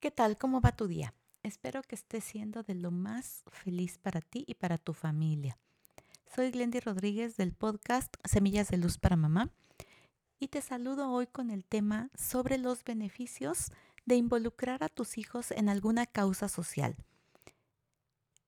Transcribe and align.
¿Qué 0.00 0.12
tal? 0.12 0.38
¿Cómo 0.38 0.60
va 0.60 0.70
tu 0.70 0.86
día? 0.86 1.12
Espero 1.42 1.82
que 1.82 1.96
estés 1.96 2.22
siendo 2.22 2.62
de 2.62 2.76
lo 2.76 2.92
más 2.92 3.42
feliz 3.50 3.98
para 3.98 4.20
ti 4.20 4.44
y 4.46 4.54
para 4.54 4.78
tu 4.78 4.92
familia. 4.92 5.58
Soy 6.32 6.52
Glendy 6.52 6.78
Rodríguez 6.78 7.36
del 7.36 7.52
podcast 7.52 8.14
Semillas 8.24 8.68
de 8.68 8.76
Luz 8.76 8.96
para 8.96 9.16
Mamá 9.16 9.50
y 10.38 10.48
te 10.48 10.60
saludo 10.60 11.10
hoy 11.10 11.26
con 11.26 11.50
el 11.50 11.64
tema 11.64 12.10
sobre 12.16 12.58
los 12.58 12.84
beneficios 12.84 13.72
de 14.06 14.14
involucrar 14.14 14.84
a 14.84 14.88
tus 14.88 15.18
hijos 15.18 15.50
en 15.50 15.68
alguna 15.68 16.06
causa 16.06 16.48
social. 16.48 16.94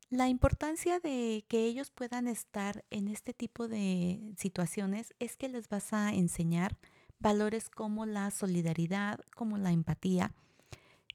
La 0.08 0.28
importancia 0.28 1.00
de 1.00 1.44
que 1.48 1.64
ellos 1.64 1.90
puedan 1.90 2.28
estar 2.28 2.84
en 2.90 3.08
este 3.08 3.34
tipo 3.34 3.66
de 3.66 4.34
situaciones 4.36 5.14
es 5.18 5.36
que 5.36 5.48
les 5.48 5.68
vas 5.68 5.92
a 5.94 6.14
enseñar 6.14 6.78
valores 7.18 7.70
como 7.70 8.06
la 8.06 8.30
solidaridad, 8.30 9.18
como 9.34 9.58
la 9.58 9.72
empatía, 9.72 10.32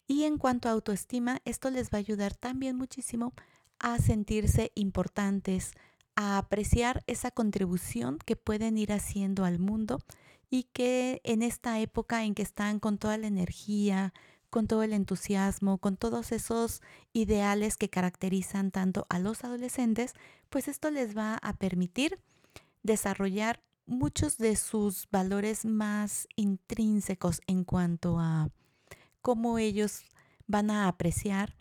y 0.07 0.23
en 0.23 0.37
cuanto 0.37 0.69
a 0.69 0.73
autoestima, 0.73 1.41
esto 1.45 1.69
les 1.69 1.87
va 1.89 1.97
a 1.97 1.99
ayudar 1.99 2.35
también 2.35 2.75
muchísimo 2.75 3.33
a 3.79 3.97
sentirse 3.99 4.71
importantes, 4.75 5.71
a 6.15 6.37
apreciar 6.37 7.03
esa 7.07 7.31
contribución 7.31 8.19
que 8.25 8.35
pueden 8.35 8.77
ir 8.77 8.93
haciendo 8.93 9.45
al 9.45 9.59
mundo 9.59 9.99
y 10.49 10.63
que 10.63 11.21
en 11.23 11.41
esta 11.41 11.79
época 11.79 12.23
en 12.23 12.35
que 12.35 12.43
están 12.43 12.79
con 12.79 12.97
toda 12.97 13.17
la 13.17 13.27
energía, 13.27 14.13
con 14.49 14.67
todo 14.67 14.83
el 14.83 14.93
entusiasmo, 14.93 15.79
con 15.79 15.97
todos 15.97 16.31
esos 16.31 16.81
ideales 17.11 17.75
que 17.75 17.89
caracterizan 17.89 18.71
tanto 18.71 19.05
a 19.09 19.19
los 19.19 19.43
adolescentes, 19.43 20.13
pues 20.49 20.67
esto 20.67 20.91
les 20.91 21.17
va 21.17 21.35
a 21.41 21.53
permitir 21.53 22.19
desarrollar 22.83 23.61
muchos 23.85 24.37
de 24.37 24.55
sus 24.55 25.09
valores 25.11 25.65
más 25.65 26.27
intrínsecos 26.35 27.41
en 27.47 27.63
cuanto 27.63 28.19
a 28.19 28.49
cómo 29.25 29.57
ellos 29.57 30.03
van 30.45 30.69
a 30.69 30.87
apreciar 30.87 31.55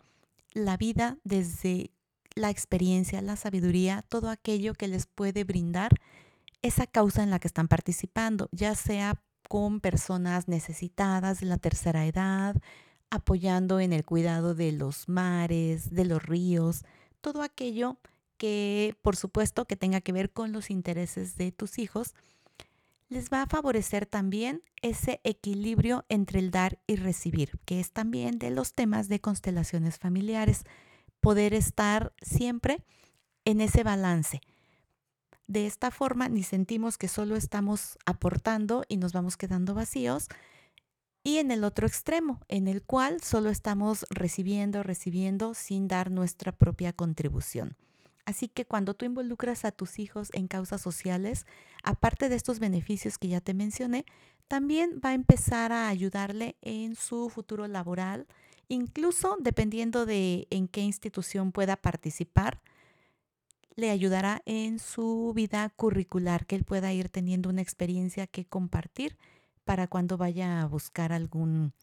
la 0.53 0.77
vida 0.77 1.17
desde 1.23 1.89
la 2.35 2.51
experiencia, 2.51 3.23
la 3.23 3.37
sabiduría, 3.37 4.05
todo 4.07 4.29
aquello 4.29 4.75
que 4.75 4.87
les 4.87 5.07
puede 5.07 5.43
brindar 5.45 5.89
esa 6.61 6.85
causa 6.85 7.23
en 7.23 7.31
la 7.31 7.39
que 7.39 7.47
están 7.47 7.67
participando, 7.67 8.49
ya 8.51 8.75
sea 8.75 9.19
con 9.49 9.79
personas 9.79 10.47
necesitadas 10.47 11.39
de 11.39 11.47
la 11.47 11.57
tercera 11.57 12.05
edad, 12.05 12.55
apoyando 13.09 13.79
en 13.79 13.93
el 13.93 14.05
cuidado 14.05 14.53
de 14.53 14.71
los 14.71 15.09
mares, 15.09 15.89
de 15.89 16.05
los 16.05 16.21
ríos, 16.21 16.83
todo 17.19 17.41
aquello 17.41 17.97
que 18.37 18.95
por 19.01 19.15
supuesto 19.15 19.65
que 19.65 19.75
tenga 19.75 20.01
que 20.01 20.11
ver 20.11 20.31
con 20.31 20.51
los 20.51 20.69
intereses 20.69 21.35
de 21.35 21.51
tus 21.51 21.79
hijos 21.79 22.13
les 23.09 23.29
va 23.29 23.43
a 23.43 23.47
favorecer 23.47 24.05
también 24.05 24.63
ese 24.81 25.21
equilibrio 25.23 26.05
entre 26.09 26.39
el 26.39 26.51
dar 26.51 26.79
y 26.87 26.95
recibir, 26.95 27.59
que 27.65 27.79
es 27.79 27.91
también 27.91 28.39
de 28.39 28.49
los 28.49 28.73
temas 28.73 29.07
de 29.07 29.21
constelaciones 29.21 29.99
familiares, 29.99 30.63
poder 31.21 31.53
estar 31.53 32.13
siempre 32.21 32.83
en 33.45 33.61
ese 33.61 33.83
balance. 33.83 34.41
De 35.47 35.67
esta 35.67 35.91
forma 35.91 36.27
ni 36.27 36.43
sentimos 36.43 36.97
que 36.97 37.07
solo 37.07 37.35
estamos 37.35 37.97
aportando 38.05 38.83
y 38.87 38.97
nos 38.97 39.13
vamos 39.13 39.37
quedando 39.37 39.75
vacíos, 39.75 40.27
y 41.23 41.37
en 41.37 41.49
el 41.49 41.63
otro 41.63 41.87
extremo, 41.87 42.39
en 42.47 42.67
el 42.67 42.83
cual 42.83 43.21
solo 43.21 43.49
estamos 43.49 44.05
recibiendo, 44.11 44.83
recibiendo 44.83 45.55
sin 45.55 45.87
dar 45.87 46.11
nuestra 46.11 46.51
propia 46.51 46.93
contribución. 46.93 47.75
Así 48.25 48.47
que 48.47 48.65
cuando 48.65 48.95
tú 48.95 49.05
involucras 49.05 49.65
a 49.65 49.71
tus 49.71 49.99
hijos 49.99 50.29
en 50.33 50.47
causas 50.47 50.81
sociales, 50.81 51.45
aparte 51.83 52.27
de 52.27 52.35
estos 52.35 52.59
beneficios 52.59 53.17
que 53.19 53.27
ya 53.27 53.39
te 53.39 53.53
mencioné, 53.53 54.05
también 54.47 54.99
va 55.03 55.09
a 55.09 55.13
empezar 55.13 55.71
a 55.71 55.87
ayudarle 55.87 56.55
en 56.61 56.95
su 56.95 57.29
futuro 57.29 57.67
laboral, 57.67 58.27
incluso 58.67 59.37
dependiendo 59.39 60.05
de 60.05 60.47
en 60.49 60.67
qué 60.67 60.81
institución 60.81 61.51
pueda 61.51 61.75
participar, 61.75 62.61
le 63.75 63.91
ayudará 63.91 64.41
en 64.45 64.79
su 64.79 65.33
vida 65.35 65.69
curricular, 65.75 66.45
que 66.45 66.55
él 66.55 66.63
pueda 66.63 66.93
ir 66.93 67.09
teniendo 67.09 67.49
una 67.49 67.61
experiencia 67.61 68.25
que 68.25 68.45
compartir 68.45 69.17
para 69.65 69.87
cuando 69.87 70.17
vaya 70.17 70.61
a 70.61 70.67
buscar 70.67 71.11
algún 71.11 71.73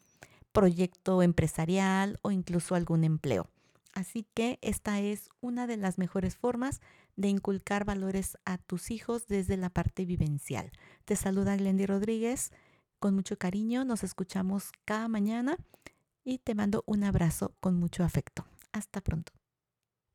proyecto 0.52 1.22
empresarial 1.22 2.18
o 2.22 2.30
incluso 2.30 2.74
algún 2.74 3.04
empleo. 3.04 3.48
Así 3.92 4.26
que 4.34 4.58
esta 4.62 5.00
es 5.00 5.28
una 5.40 5.66
de 5.66 5.76
las 5.76 5.98
mejores 5.98 6.36
formas 6.36 6.80
de 7.16 7.28
inculcar 7.28 7.84
valores 7.84 8.38
a 8.44 8.58
tus 8.58 8.90
hijos 8.90 9.26
desde 9.26 9.56
la 9.56 9.70
parte 9.70 10.04
vivencial. 10.04 10.72
Te 11.04 11.14
saluda 11.16 11.56
Glendy 11.56 11.86
Rodríguez 11.86 12.52
con 12.98 13.14
mucho 13.14 13.36
cariño. 13.36 13.84
Nos 13.84 14.02
escuchamos 14.02 14.70
cada 14.84 15.08
mañana 15.08 15.58
y 16.24 16.38
te 16.38 16.54
mando 16.54 16.84
un 16.86 17.04
abrazo 17.04 17.54
con 17.60 17.76
mucho 17.76 18.04
afecto. 18.04 18.46
Hasta 18.72 19.00
pronto. 19.02 19.32